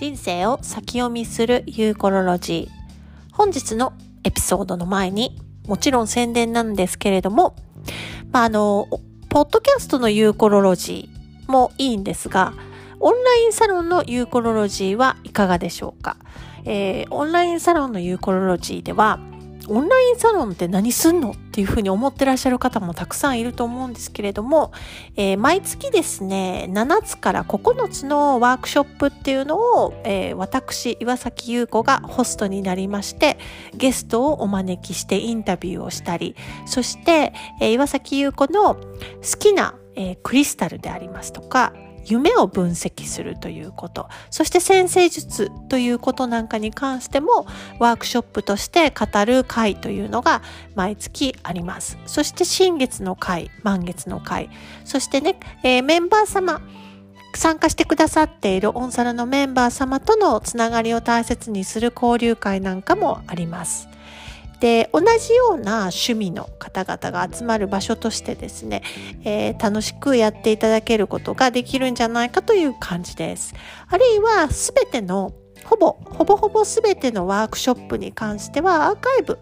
[0.00, 3.34] 人生を先読みするユーコロロジー。
[3.34, 3.92] 本日の
[4.24, 7.54] エピソードの前に、もちろん宣伝なんですけれども、
[8.32, 8.88] まあ、あの、
[9.28, 12.54] ポッドキャストのユーコロロジーもいいんですが、
[12.98, 16.16] オンラインサロンのユーコロロジーはいかがでしょうか、
[16.64, 19.20] えー、オンラインサロンのユーコロロジーでは、
[19.70, 24.72] オンラインサロンって何すんのっていうふうに思ってらっしゃる方もたくさんいると思うんですけれども、
[25.14, 33.38] えー、毎月ですね、7つから9つのワークショップっていうのを、えー、私、岩崎優子がホストになりまして、
[33.72, 36.34] ゲストをお招きしてインタビューをしたり、
[36.66, 38.80] そして、えー、岩崎優子の好
[39.38, 41.72] きな、えクリスタルでありますとか、
[42.04, 47.46] 夢を分析するということ、そして先生術ということなんかに関しても
[47.78, 50.42] ワークショップとして語る会というのが
[50.74, 51.98] 毎月あります。
[52.06, 54.50] そして新月の会、満月の会、
[54.84, 56.60] そしてね、えー、メンバー様、
[57.34, 63.88] 参加してくださっているオンサラのメンバー様とのつながりを大切にする交流会なんかもあります。
[64.60, 68.82] で同じような趣味の方々が集まる場所としてですね、
[69.24, 73.54] えー、楽しくやっていただけることができるんじゃないかという感じです。
[73.88, 75.32] あるいは全ての
[75.64, 79.38] ほぼほぼほぼ全てのワークショップに関してはアーカイブ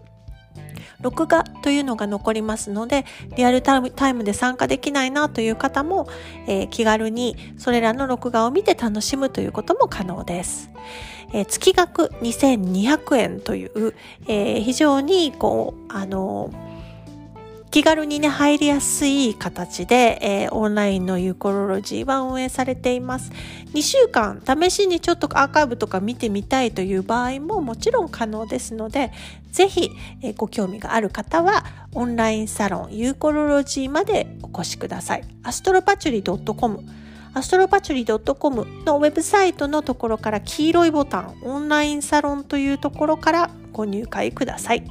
[1.01, 3.05] 録画というのが残りますので、
[3.35, 6.07] リアルタイムで参加できないなという方も、
[6.47, 10.69] えー、気軽にそれらの録画を見て楽しむということも可能です。
[11.33, 13.93] えー、月額2200円という、
[14.27, 16.51] えー、非常にこう、あの
[17.71, 23.31] 気軽にね、入りやすい形で、えー、オンラインのユーコロロジーは運営されています。
[23.75, 29.11] 2週間、試しにちょっとアーカイブとか見てみたいという場合ももちろん可能ですので、
[29.51, 29.91] ぜひ、
[30.23, 35.23] えー、ご興味がある方は、オンラインサロンユーコロロジーまでお越しください。
[35.43, 36.79] アストロパチュリ .com
[37.35, 44.83] アストロパチュリ .com のウェブサイトのところから黄色いボタン、オンラインサロンというところからご入会ください。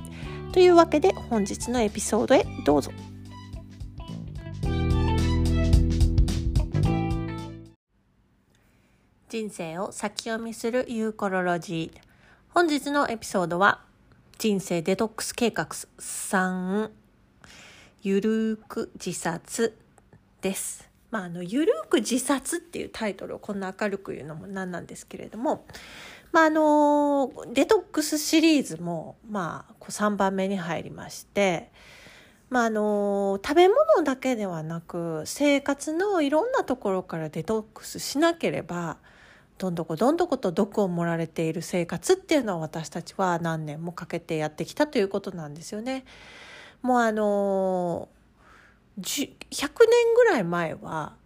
[0.53, 2.91] というわけで本日のエピソードへどうぞ。
[9.29, 12.01] 人生を先読みするユーコロロジー。
[12.49, 13.85] 本日のエピソードは
[14.39, 15.67] 人生デトックス計画
[15.99, 16.91] 3
[18.03, 19.77] ゆるく自殺
[20.41, 20.89] です。
[21.11, 25.67] まあ、あの、ゆるく自殺っていうタイトルをこんな明るく言うのもなんなんですけれども、
[26.33, 31.71] まあ、あの、デトックスシリーズも、まあ、こう3番目に入りまして、
[32.51, 38.99] まあ、あの、食べ物だけではなく、生活のいろんなところからデトックスしなければ、
[39.59, 46.05] どんどこどんどこと毒を盛られている生活っていうのは私たちは何年もかけてやってきたということなんですよね。
[46.81, 48.09] もうあの、
[49.01, 51.17] 100年ぐらい前は、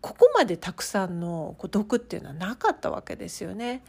[0.00, 3.82] ここまでたくさんの毒っていうのはなかったわけですよね。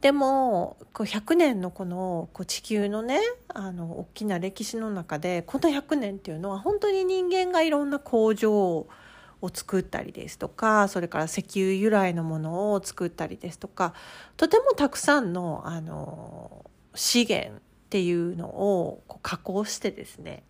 [0.00, 8.88] でもこう100年のこのこう地球のねあの大きな歴史の中でこの100年っていうのは本当に人間がいろんな工場を
[9.52, 13.94] 作ったりですとかそれから石油由来のものを作ったりですとか
[14.36, 17.60] とてもたくさんのあの資源っ
[17.90, 20.44] ていうのをこう加工してですね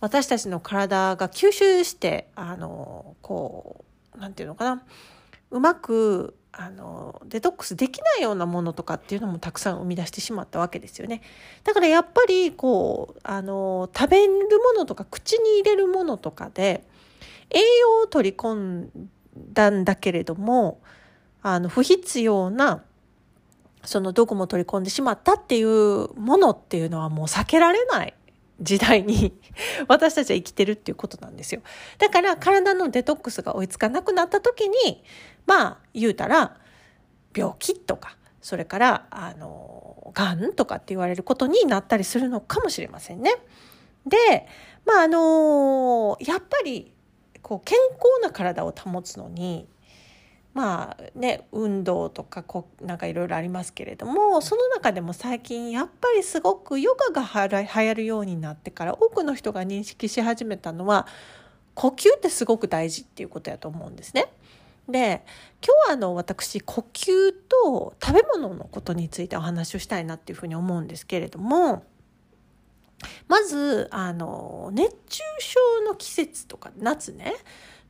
[0.00, 3.84] 私たちの体が吸収してあのこ
[4.14, 4.82] うなんていうのかな
[5.50, 11.20] うまくあのデトックスできないようなものとかっていうのもたくさん生み出してしまったわけですよね。
[11.64, 16.84] だからやっぱりこうあの食べるものとか口に入れるものとかで
[17.50, 19.10] 栄養を取り込ん
[19.52, 20.80] だんだけれども
[21.42, 22.84] あの不必要な
[23.84, 28.14] そのどこも取り込んでしまったっていうものっていうのはもう避けられない
[28.60, 29.38] 時代に
[29.88, 31.62] 私たちは生きてるっていうことなんですよ。
[31.98, 35.02] だから体のデトックスが追いつかなくなった時に、
[35.46, 36.56] まあ言うたら
[37.36, 43.32] 病気とか、それからあの、がんとかって言われることになったりするのかもしれませんね。
[44.06, 44.46] で、
[44.84, 46.92] まああの、やっぱり
[47.42, 49.66] こう健康な体を保つのに、
[50.54, 61.08] まあね運動とかこなんかいろいろありますけれどもその中でも最近やっぱりすごくヨガが流行るようになってから多くの人が認識し始めたのは
[61.74, 64.26] 呼吸ってすごく大事っていうことやと思うんですね。
[64.88, 65.24] で
[65.66, 71.84] 今日はあの私呼吸と食べ物のことについてお話をしたいなっていうふうに思うんですけれども
[73.28, 77.34] まずあの熱中症の季節とか夏ね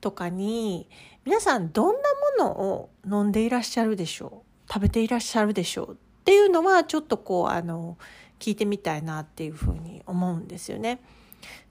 [0.01, 0.89] とかに
[1.25, 2.01] 皆さんどんな
[2.43, 4.73] ものを飲んでいらっしゃるでしょう？
[4.73, 5.93] 食べていらっしゃるでしょう？
[5.93, 7.97] っていうのはちょっとこうあの
[8.39, 10.95] 聞いてみたいなっていうふうに思うんですよね。
[10.95, 10.99] っ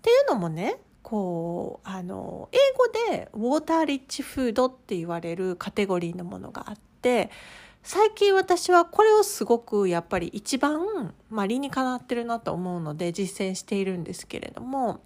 [0.02, 7.30] ていうのもねこうあの英語でウォーターリッチフードって言われるカテゴリーのものがあって
[7.84, 15.02] 最近私はこれをすごくやっぱり一番、まあ、理にかなってるなと思うので実践しているんですけれども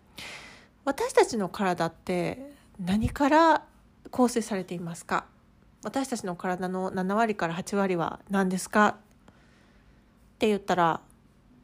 [0.85, 3.63] 私たちの体って何から
[4.11, 5.25] 構成されていますか？
[5.83, 8.87] 私たちの体の7割から8割は何ですか？
[8.89, 8.95] っ
[10.39, 11.01] て言ったら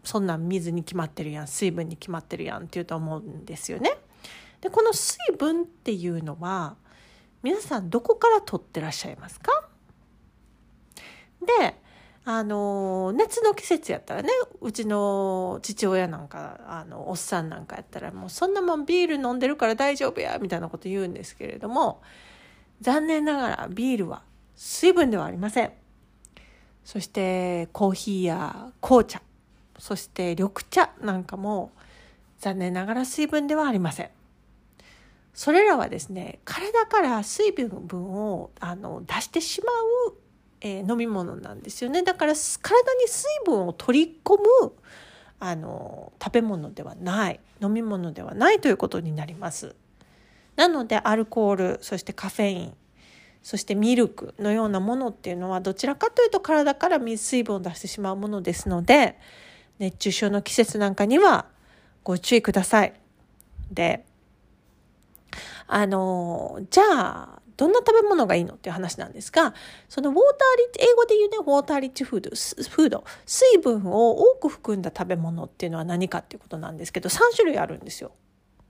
[0.04, 3.98] そんなん水に決まってるやん水分に決まってるやんって言うと思うんですよね。
[4.62, 6.76] でこの水分っていうのは
[7.42, 9.52] 皆さんどこから取ってらっしゃいますか？
[11.60, 11.76] で
[12.26, 14.30] あの夏の季節やったらね
[14.62, 22.02] うちの父親なんかあのおっさんなんかやったらもうそんなもんビール飲んでるから大丈夫やみたいなこと言うんですけれども
[22.84, 24.24] 残念ながらビールは
[24.58, 25.72] 水分ではありません。
[26.84, 29.22] そしてコーヒーや紅茶。
[29.80, 31.72] そして緑茶なんかも
[32.40, 34.10] 残念ながら水分ではありません。
[35.34, 39.72] それらはですね体から水分をあの出してしま
[40.10, 40.16] う、
[40.60, 42.04] えー、飲み物なんですよね。
[42.04, 44.74] だから体に水分を取り込む
[45.40, 49.74] あの食べ物ではない飲み物ではないということになります。
[50.56, 52.74] なのでアルコールそしてカフェイン
[53.42, 59.18] そしてミルクのようなものっていうのはどちらかというと体から水分を出してしまうものですので
[59.80, 61.48] 熱中症の季節なんかには
[62.04, 62.94] ご注意ください。
[63.72, 64.06] で
[65.68, 69.54] あの、じゃあ、どんな食べ物がいいのっていう話なんですが、
[69.88, 78.12] そのウォーターリッチ、英語で言うね、ウォーターリッチフード、フード、水分を多く含んだ食べ物っていうのは何かっていうことなんですけど、3種類あるんですよ。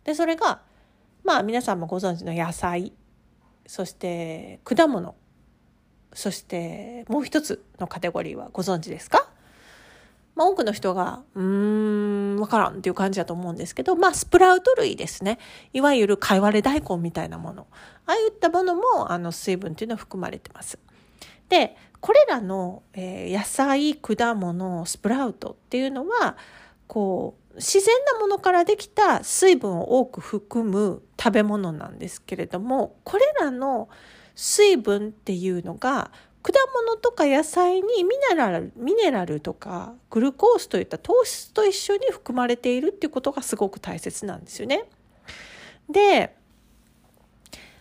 [0.04, 0.62] で、それが、
[1.24, 2.94] まあ皆さんもご存知の野菜、
[3.66, 5.16] そして果物、
[6.14, 9.30] そしてもう一つのカテゴリーはご存知ですか？
[10.36, 11.44] まあ、多くの人が、うー
[12.38, 15.38] ん、わからんっていう感じだと思うんですけど、まあ、スプラウト類ですね。
[15.74, 17.68] いわゆる貝割れ大根みたいなもの。
[18.08, 20.80] ああいったものも、あの、水分っていうのは含まれてます。
[21.50, 26.36] で、これらの、えー、野菜、果物、スプラウトっていうのは、
[26.88, 33.90] こう、自然なものからできた水分を多く含む食べ物なんですけれども、これらの
[34.36, 36.12] 水分っていうのが
[36.42, 44.86] 果物とか野菜にミネラルミネラルとかグルコースといった糖質と一緒に含まれているっていうことがすごく大切なんですよね。
[45.90, 46.36] で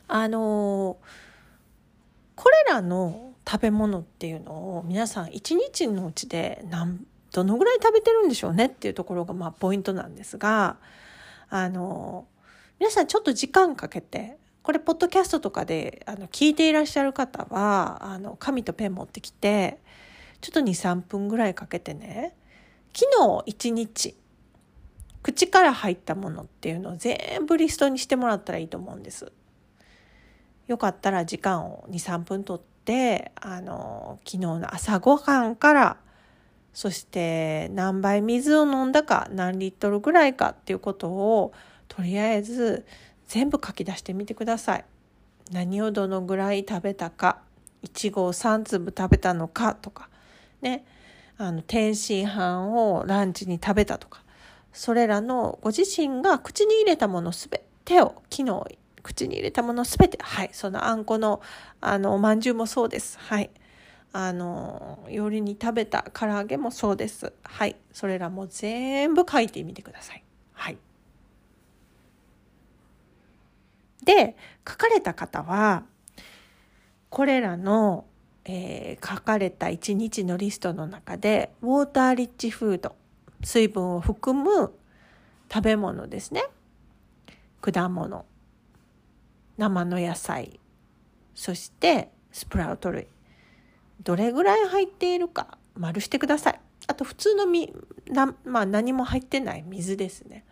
[0.06, 0.98] あの
[2.36, 10.76] これらの食べ物っていうのを皆さん一日のうちで何どのぐらい食べてるんでしょうねっていうところがまあポイントなんですが
[11.48, 12.26] あの
[12.78, 19.78] 皆さんちょっと時間かけてこれポッドキャストとかであの聞いていらっしゃる方はあの紙とペン持ってきて
[20.40, 22.34] ちょっと23分ぐらいかけてね
[22.94, 24.16] 昨日一日
[25.22, 29.32] 口から入ったものっていうのを全部リストにしてもらったらいいと思うんです。
[30.66, 35.96] よかったら時間を23分とってあの昨日の朝ごはんから
[36.72, 41.52] そして何杯水を飲んだか何リットルぐらいかっていうことを
[41.88, 42.86] とりあえず
[43.28, 44.84] 全部書き出してみてください。
[45.50, 47.40] 何をどのぐらい食べたか、
[47.82, 50.08] いちごを3粒食べたのかとか、
[50.62, 50.84] ね、
[51.36, 54.22] あの、天津飯をランチに食べたとか、
[54.72, 61.42] それらのご自身が口に入れたものすべてを、昨日口に入れたものすべて、はい、そのあんこの、
[61.80, 63.18] あの、おまんじゅうもそうです。
[63.18, 63.50] はい。
[64.14, 67.32] あの、夜に食べた唐揚げもそうです。
[67.42, 67.76] はい。
[67.92, 70.22] それらも全部書いてみてください。
[70.52, 70.78] はい。
[74.04, 74.36] で、
[74.68, 75.84] 書かれた方は、
[77.08, 78.04] これらの、
[78.44, 82.94] えー、書かれた1日のリストの中で、ウォーターリッチフード、
[83.42, 84.74] 水分を含む
[85.50, 86.44] 食べ物ですね。
[87.62, 88.26] 果物、
[89.56, 90.60] 生の野菜、
[91.34, 93.06] そしてスプラウト類。
[94.04, 96.60] どれぐらい入っているか丸してください。
[96.86, 97.72] あと普通のみ
[98.08, 100.44] な、まあ、何も入ってない水ですね。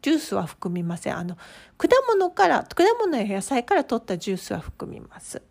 [0.00, 1.16] ジュースは含みません。
[1.16, 1.36] あの、
[1.76, 5.42] 果物から、果物や野菜から取ったジュースは含みます。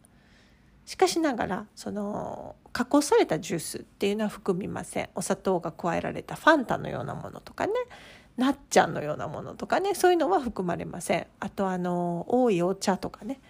[0.86, 5.10] しかしながら、その、加工されたジュースっていうのは含みません。
[5.16, 7.74] お砂糖が加えられたファンタのようなものとかね、
[8.38, 11.28] なっちゃんのようなものとかね、そういうのは含まれません。
[11.40, 13.42] あと、あの、多いお茶とかね、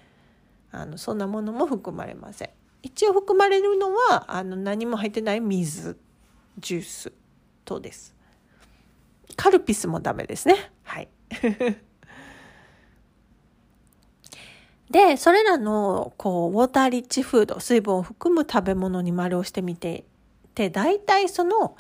[0.72, 2.50] あの、そんなものも含まれません。
[2.88, 5.98] 一応含まれるのは、あの、何も入ってない水、
[6.58, 7.12] ジュース
[7.66, 8.16] とです。
[9.36, 10.72] カルピスもダメですね。
[10.84, 11.10] はい。
[14.90, 20.06] で、それらの、こう、ウォーターリッチフード、水分を含む食べ物に丸をしてみて、
[20.56, 21.76] で、大体その、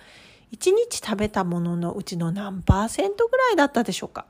[0.52, 4.26] 1日食べたもののうちの何パーセントぐらいだったでしょうか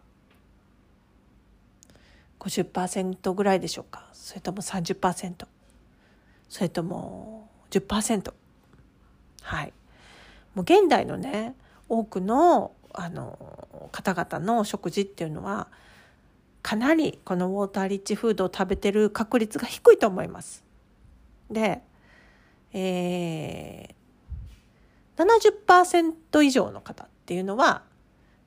[2.39, 5.47] 50%ぐらいでしょうかそれとも30%
[6.49, 8.33] それとも10%。
[9.41, 9.73] はい。
[10.55, 11.55] もう現代のね、
[11.89, 15.67] 多くの、あの、方々の食事っていうのは、
[16.61, 20.65] かなりこのウォーターリッチフードを食べてる確率が低いと思います。
[21.49, 21.81] で、
[22.73, 27.83] えー、70%以上の方っていうのは、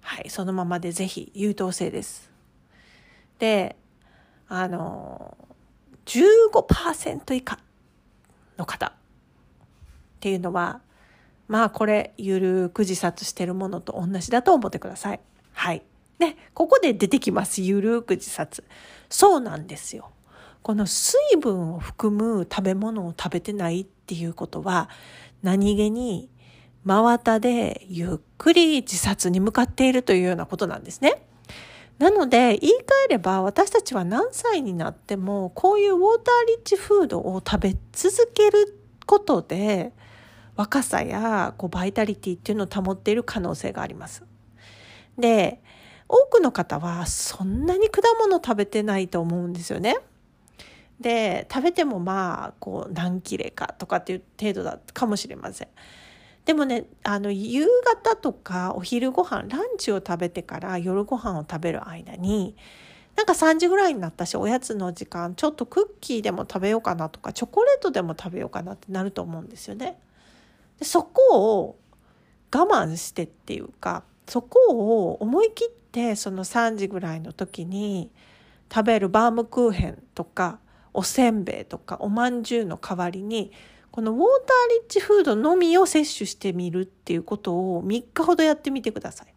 [0.03, 2.31] はい、そのままでぜひ優等生です。
[3.39, 3.77] で、
[4.49, 5.37] あの、
[6.05, 7.59] 15%以下
[8.61, 8.93] の方っ
[10.21, 10.81] ていうのは、
[11.49, 15.21] まあこれ、ゆるく自殺してるものと同じだと思ってください。
[15.53, 15.83] はい。
[16.19, 17.63] で、ここで出てきます。
[17.63, 18.63] ゆるく自殺。
[19.09, 20.11] そうなんですよ。
[20.63, 24.91] この水分を含む食べ物を食べてないっていうことは、
[25.43, 26.29] 何気に
[26.85, 31.27] 真綿でゆっくり自殺に向かっているというようなことなんですね。
[32.01, 32.77] なので、言い換
[33.09, 39.93] えれば私たちは何歳になっても、こういうウォーターリッチフードを食べ続けることで、
[40.57, 44.25] 若さやこうバイタリティっていうのを保っている可能性があります。
[45.19, 45.61] で、
[46.09, 49.99] 多くの方はそんなに果物食べてないと思うんですよね。
[51.01, 55.69] で食べてもまあこう何切れかとかっていう程度だかもしれません。
[56.45, 62.57] でもねあの夕方とかお昼ご飯ランチを食べてから夜ご飯を食べる間に
[63.17, 69.99] なんか3時ぐらいになったしおやつの時間ちょっとクッキーでも食べようかなとかチョコレートでも食べようかなってなると思うんですよね。
[70.79, 71.79] でそこを
[72.55, 78.11] 我慢してっていうかそこを思い切ってその3時ぐらいの時に
[78.73, 80.59] 食べるバームクーヘンとか
[80.95, 83.53] おせんべいとかおまんじゅうの代わりに
[83.91, 84.27] このウォーター
[84.83, 89.35] リッチフードのみを摂取してみるっていうことを3日ほどやってみてください。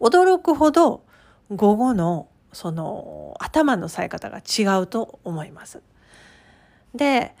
[0.00, 1.04] 驚くほど
[1.50, 5.82] 午後のその頭の冴え方が違うと思います。
[6.94, 7.34] で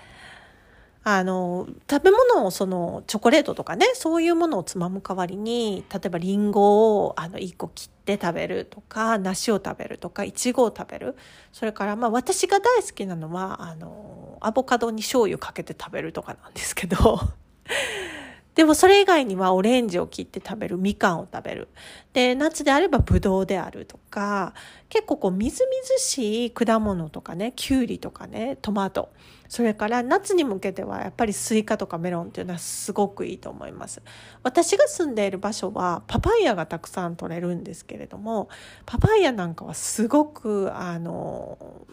[1.06, 11.14] あの食べ物をそのチョコレートとかねそういうものをつまむ代わりに例えばりんごをあの1個切って食べるとか梨を食べるとかいちごを食べる
[11.52, 16.96] それからまあ私が大好きなのはあのアボカドに醤油かけて食べるとかなんですけど
[18.54, 21.66] でもそれ以外にはオレンジを切って食べる、みかんを食べる。
[22.12, 24.54] で、夏であればブドウであるとか、
[24.88, 29.10] 結構こうみずみずしい果物とかね、きゅうりとかね、トマト。
[29.48, 34.02] それから夏に向けてはやっぱりスイカとかメロンっていうのはすごくいいと思います。
[34.42, 38.48] 私が住んでいる場所はパパイヤがたくさん取れるんですけれども、
[38.86, 41.86] パパイヤなんかはすごくあの、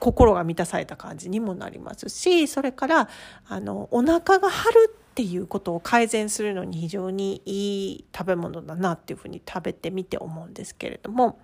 [0.00, 3.08] 心が満たされた感じにもなりますし、それから
[3.48, 11.38] あの、お腹が張るっていうことを改善するのに非常にいい食べ物だなっていうふうに食べてみて思うんですけれども、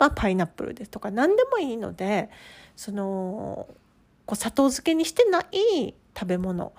[0.00, 2.28] まあ、パイナップルですとか何でもいいので
[2.74, 3.68] その
[4.26, 6.72] こう砂糖漬けにしてない食べ物、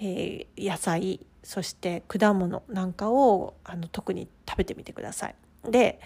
[0.00, 5.34] えー、野菜そして果物なんかをあの特に食べてみてください。
[5.70, 6.00] で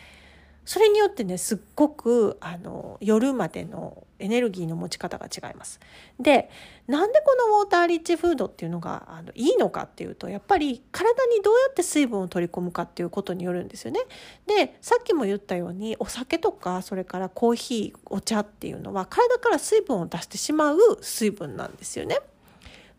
[0.64, 5.80] それによってねすっごくあの夜までのエネルギーの持ち方が違います。
[6.20, 6.48] で
[6.86, 14.00] なんでこのウォーターリッチフードっていうのがあのいいのかっていうとやっぱり体にどうやって水分を取り込むかっていうことによるんですよね。
[14.46, 22.20] でさっきも言ったようにお酒とかそれからコーヒーお茶っていうのは体から水分を出してしまう水分なんですよね。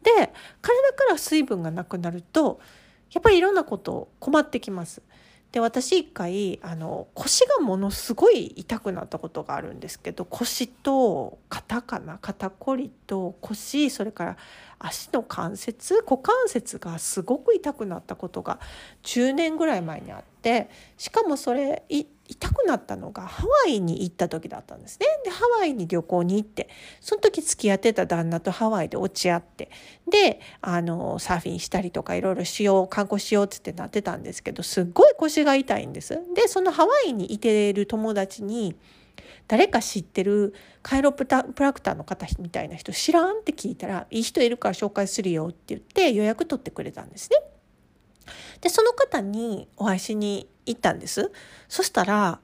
[0.02, 0.12] で
[0.62, 2.60] 体から水分がなくなると
[3.14, 5.02] やっぱりいろんなこと困ってきます。
[5.54, 14.38] で私一回あの腰がものすごい痛くなったことがあるんですけど腰と肩かな肩こりと腰それから
[14.84, 18.60] 足の関節股関節がすごく痛くなったことが
[19.04, 25.08] 10年ぐらい前にあってしかもそれ痛くなったのがハワイに行った時だったんですね。
[25.24, 29.70] でハワイに旅行に行ってその時付き合ってた旦那とハワイで落ち合って
[30.10, 36.20] であのサーフィンしたりとかいろいろしよう観光しようっつってなってたんですけどすっごい腰が痛いんです。
[36.36, 38.76] でそのハワイにいてる友達に
[39.48, 41.44] 誰か知ってるカイロプラ
[41.74, 47.38] クターの方みたいな人知らんって聞いたらいい人いるから紹介するよって言って予約取ってくれたんですね。
[48.62, 51.32] でその方にお会いしに行ったんです。
[51.68, 52.40] そしたら、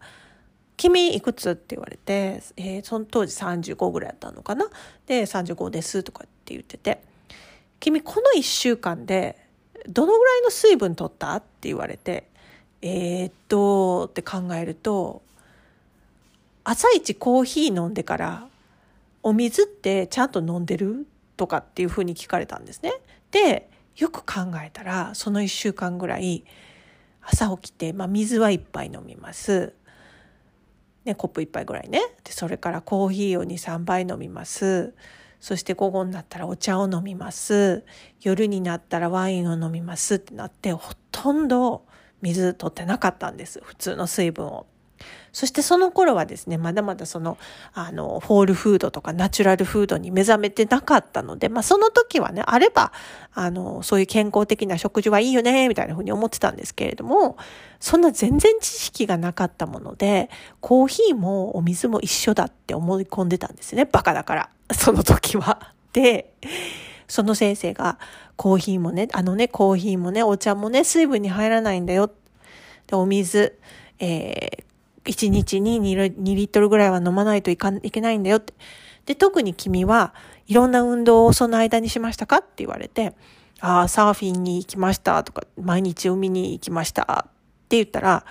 [0.75, 1.51] 君いくつ？
[1.51, 4.67] って言われて、えー、その当時35ぐらいだったのかな？
[5.05, 7.01] で、35ですとかって言ってて、
[7.79, 9.37] 君この1週間で
[9.87, 11.35] どのぐらいの水分取った？
[11.37, 12.29] って言われて、
[12.81, 15.21] えー、っと、って考えると、
[16.71, 18.47] 朝一コーヒー飲んでから、
[19.23, 21.07] お水ってちゃんと飲んでる？
[21.35, 22.93] とかっていうふうに聞かれたんですね。
[23.31, 26.45] で、よく考えたら、その1週間ぐらい、
[27.23, 29.73] 朝起きて、まあ、水は1杯飲みます。
[31.05, 32.01] ね、コップ1杯ぐらいね。
[32.23, 34.93] で、それからコーヒーを2、3杯飲みます。
[35.39, 37.83] そして午後になったらお茶を飲みます。
[38.21, 41.87] 夜になったらワインを飲みますってなって、ほとんど
[42.21, 43.59] 水取ってなかったんです。
[43.63, 44.67] 普通の水分を。
[45.31, 47.37] そしてその頃はですね、まだまだその、
[47.73, 52.91] あの、ホールフードとかナチュラルフードに目覚めてなかったので、まあその時はね、あれば、
[53.33, 57.37] あの、そういう健康的な食事はいいよね、みたいな風に思ってたんですけれども、
[57.79, 60.29] そんな全然知識がなかったもので、
[60.61, 63.85] コーヒーもお水も一緒だって思い込んでたんですね。
[63.85, 64.49] バカだから。
[64.73, 65.73] その時は。
[65.93, 66.33] で、
[67.07, 67.97] その先生が、
[68.35, 72.09] コーヒーもね、あのね、コーヒーもね、お茶もね、水分に入らないんだよ。
[72.87, 73.59] で、お水、
[73.99, 74.63] えー、
[75.05, 78.53] 1日に 2, リットルぐらいは飲まないといかいけないんだよって。
[79.05, 80.13] で、特に君は
[80.47, 83.13] いろんな運動をその間にしましたかって言われて、
[83.59, 87.31] ああ、サーフィンに行きましたとか、毎日海に行きましたっ
[87.69, 88.25] て言ったら、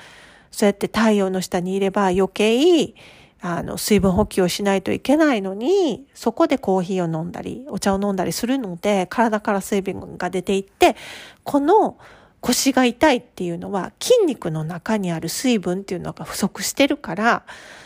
[0.50, 2.94] そうやって太陽の下にいれば余計、
[3.40, 10.96] あの、水分補給をしないといけないのに、そこでコーヒーを飲んだり、お茶を飲んだりするので、体から水分が出ていって、
[11.44, 11.98] この
[12.40, 17.44] 腰が痛いっていうのは筋肉の中にある水分っていうのが不足してるから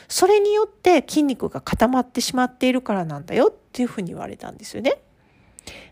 [0.09, 4.99] それによって筋肉が固まってしまっているからなんだよっていうふうに言われたんですよね。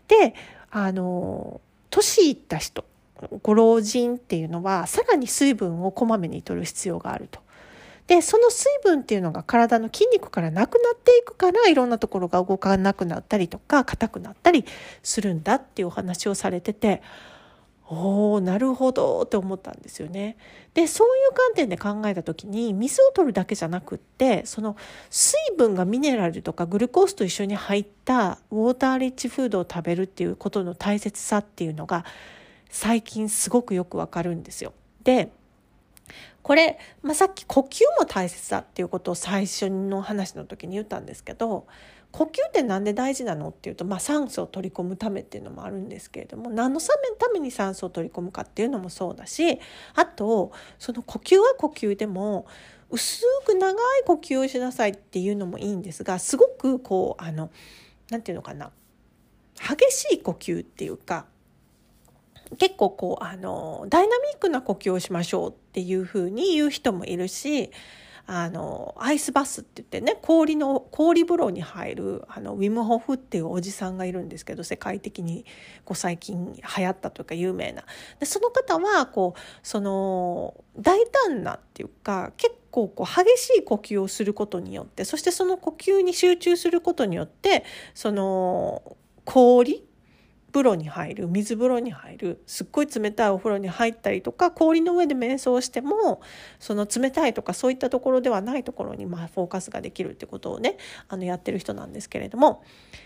[0.07, 0.35] で
[0.69, 2.85] あの年いった人
[3.43, 7.39] ご老人っていうのはさらに水分をこまめに摂る必要があると。
[8.07, 14.65] でその水分っていうのが体の筋肉からなくなっていくからいろんなところが動かなくなったりとか硬くなったり
[15.01, 17.01] するんだっていうお話をされてて
[17.93, 20.37] おなるほどって思ったんですよね。
[20.73, 24.77] でそういう観点で考えた時に水を取るだけじゃなくってその
[25.09, 32.05] 水分がミネラルとかグルコースと一緒に入ったウォーターリッチフードを食べるっていうことの大切さっていうのが
[32.69, 34.71] 最近すごくよくわかるんですよ。
[35.03, 35.33] で
[36.43, 41.67] これ、まあ、さっき呼吸も大切だっていうことを最初の話の時に言ったんですけど
[42.11, 49.59] 呼吸って何で大事なのっていうと、まあ、酸素を取り込むためっていうのもあるんですけれども何のために酸素を取り込むかっていうのもそうだし
[49.95, 52.45] あとその呼吸は呼吸でも
[52.89, 58.71] 薄く長い呼吸をしなさいっていうのもいいんですがすごくこう何て言うのかな
[59.55, 61.25] 激しい呼吸っていうか
[62.57, 67.71] 結構こうあのダイナミックな呼吸をしましょうっていうふうに言う人もいるし
[68.27, 75.45] あのアイスバスって言ってね氷の氷風呂に入るあのウィム・ホフっていうおじさんがいるんですけど世界的に
[75.85, 77.83] こう最近流行ったというか有名な。
[78.19, 89.83] でその方はこうその大胆なっていうか結構こう激しい呼吸をすることによってそしてその呼吸に集中することによってその氷
[90.51, 96.21] 風呂に入る水風呂に入るすっごい冷たいお風呂に入ったりとか氷の上で瞑想しても
[96.59, 102.63] その冷たいとかそういったところではないところにまあフォーカスができるってことをねあのやってる人なんですけれども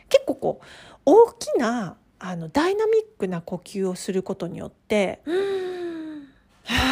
[0.09, 0.65] 結構こう
[1.05, 5.21] 大きなあのダイナミックな呼吸をすることによって
[6.63, 6.91] 「は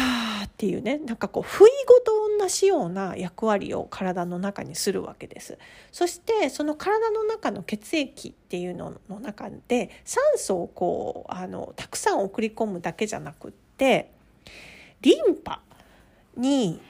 [0.64, 5.58] っていうねなんかこう不意ごと同じような役割を体の中にするわけです。
[5.92, 14.10] そしてその体の中の血液っていうのの中で酸素をこうあのたくさん送り込むだけじゃなくって
[15.02, 15.60] リンパ
[16.38, 16.80] に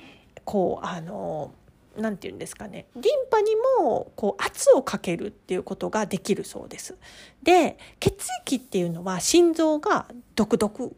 [0.44, 1.52] こうあの
[1.96, 6.96] 何て言うんですかねリンパにもこう圧をかけるっていうことができるそうです。
[7.42, 10.06] で血液っていうのは心臓が
[10.36, 10.94] ドクドク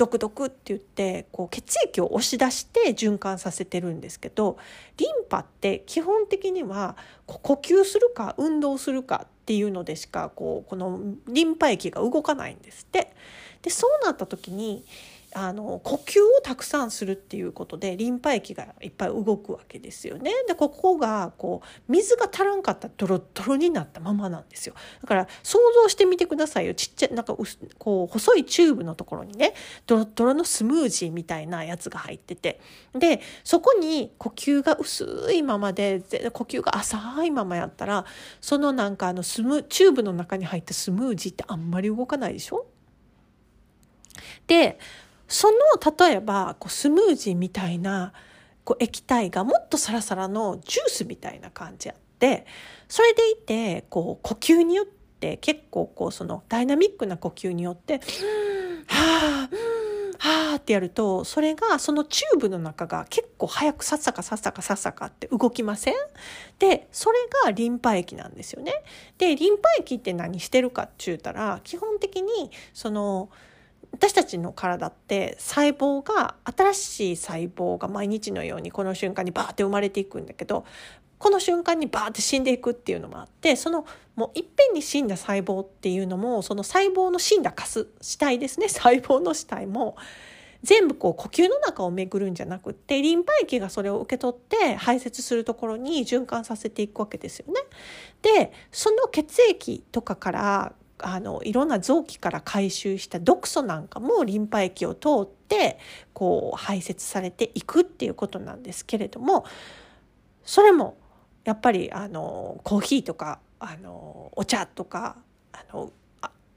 [0.00, 4.56] ドクドクって言ってこう血液を押し出して循環させてるんですけど
[4.96, 13.14] リンパって基本的には呼吸するか運動するかっていうのでしかこうこのリンパ液が動かないんですって。
[13.60, 14.86] でそうなった時に
[15.32, 20.32] あの呼吸をたくさんするっていうことでリンパ液がいっぱい動くわけですよね。
[20.48, 24.74] でここがこう水が足らんかったらドロドロになったままなんですよ。
[25.00, 27.36] だから想像してみてくださいよちっちゃいなんか
[27.78, 29.54] こう細いチューブのところにね
[29.86, 32.60] ドロドロのスムージーみたいなやつが入ってて
[32.94, 38.04] でそこに呼吸が薄いままで呼吸が浅いままやったら
[38.40, 42.66] そのなんかあのスムチューブの中に入ったスムージーってあんまり動かないでしょ？
[44.46, 44.78] で
[45.32, 45.56] その
[46.08, 48.12] 例えばこうスムージーみたいな
[48.64, 52.46] こう液体がもっとサラサラのジュースみたいな感じあって
[52.88, 58.00] それでいてこう呼吸によって結構こうそのダイナミックな呼吸によって
[58.88, 59.48] 「はあ
[60.18, 65.94] はあ」ってやるとそれがそのチューブの中が結構早くさっさかさっさかさっさかって動きません？
[66.58, 68.72] でそれがリンパ液なんですよね。
[69.16, 73.30] でリンパ液って何してるかって言うたら基本的にその
[73.92, 80.64] 私たちの体って細胞が新しい細胞が毎日のようにこの瞬間にバーって生まれていくんだけど
[81.18, 83.84] この瞬間にバーって死んでいくっていうのもあってその
[84.16, 89.96] もういっぺんに死んだ細胞っていうのもその細胞の死んだカス死体ですね 細胞の死体も
[90.62, 97.60] 全部こう呼吸の中を巡るんじゃなくってリンパ液がそれを受け取って排泄するところに循環させていくわけですよね。
[98.22, 100.72] でその血液とかから
[101.02, 105.78] あのいろんな臓器から回収した毒素なんかもリンパ液を通って
[106.12, 109.44] こう排泄されていくっていうことなんですけれども
[110.44, 110.96] それも
[111.44, 115.16] やっぱりあのコーヒーとかあのお茶とか
[115.52, 115.92] あの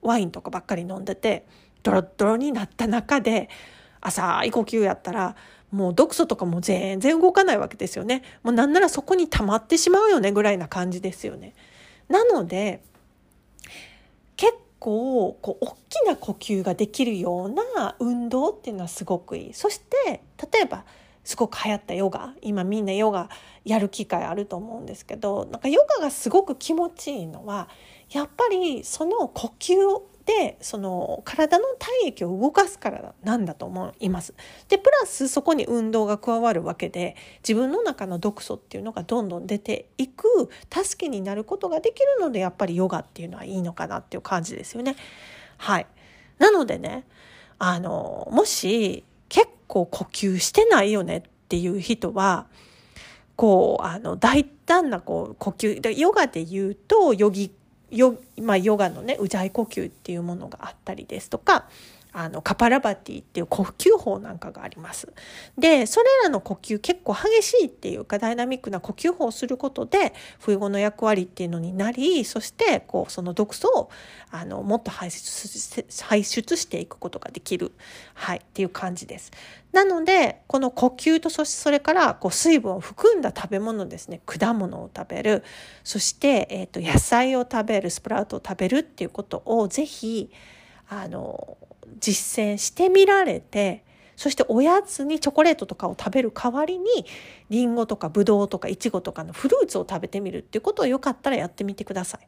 [0.02, 1.46] ワインとかばっかり飲んでて
[1.82, 3.50] ドロッドロになった中で
[4.02, 5.36] 浅い呼吸やったら
[5.72, 8.22] もう毒素とかも全然動かないわけですよね。
[8.44, 11.56] もうなんならそこに溜まってしまうよねぐらいな感じですよね。
[12.10, 12.84] なので
[14.84, 19.54] 構こう大きな呼吸ができるような運動っていうのはすごくいい。
[19.54, 20.84] そして例えば
[21.24, 23.30] すごく流行ったヨガ今みんなヨガ
[23.64, 27.70] やる機会あると思うんですけどなんかヨガがすごく気持ちいいのは
[28.10, 29.74] やっぱりその呼吸
[30.26, 34.34] でその体の体液を動かすからなんだと思います。
[34.70, 37.16] でプラスそこに運動が加わるわけで
[37.48, 44.96] 自分の中の毒素っていうのがどんどん出ていく助けになることができるのでやっぱりヨガっていうのはいいのかなっていう感じですよね。
[45.58, 45.88] はい、
[46.40, 47.06] なのでね
[47.60, 52.48] あのもし結構呼吸してないよねっていう人は
[53.36, 57.52] こうあの大胆なこう呼吸ヨガで言うとヨギ
[57.94, 61.66] ヨ,、まあ、ヨガのねうじゃい呼吸っていうものがあったりですとか
[62.16, 65.12] あのカパラバティっていう呼吸法なんかがあります。
[65.58, 73.90] でそれらの呼吸結構激しいっていうかダイナミックな呼吸法をすることで冬後の役割っていうのになりそしてこうその毒素を
[74.30, 77.72] あのもっと排出排出していくことができる、
[78.14, 79.32] はい、っていう感じです。
[79.72, 85.44] なのでこの呼吸とそしてそれからこう水分を含んだ食べ物ですね果物を食べる
[85.84, 90.30] そして、えーと、と野菜を食べるスプラウトを食べるっていうことをぜひ
[90.90, 91.58] あの
[92.00, 93.84] 実践してみられて
[94.16, 97.06] そしておやつにチョコレートとかを食べる代わりに
[97.50, 102.28] りんごとかぶどうとかいちごとかのフルーツを食べてみるっていうことをよかったらやってみてください。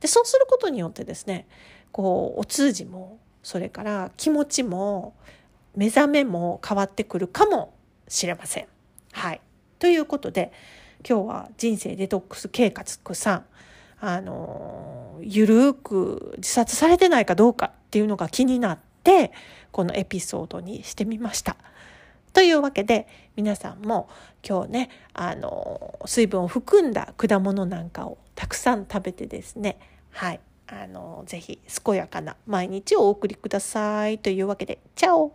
[0.00, 1.46] でそうすることによってですね
[1.92, 5.14] こうお通じもそれから気持ちも
[5.76, 7.74] 目覚めも変わってくるかも
[8.08, 8.66] しれません。
[9.12, 9.40] はい、
[9.78, 10.52] ということで
[11.08, 12.84] 今日は人生デトックス計画
[13.14, 13.44] さん
[14.00, 19.32] あのゆるく自殺されてないかどうかっていうのが気になっって
[19.72, 21.56] このエピソードにしてみました。
[22.32, 24.08] というわけで皆さんも
[24.48, 29.78] 今日ねあの水分を含んだ果物なんかをたくさん食べてですね
[30.12, 35.34] はいあのぜひ健やかな毎日をお送りくださいというわけでチャオ